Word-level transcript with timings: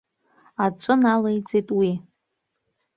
Аҵәы 0.63 0.93
налеиҵеит 1.01 1.67
уи. 1.77 1.91